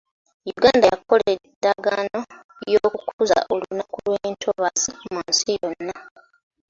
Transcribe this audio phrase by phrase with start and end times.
[0.53, 2.19] Uganda yakola endagaano
[2.71, 5.95] y'okukuza olunaku lw'entobazi mu nsi yonna.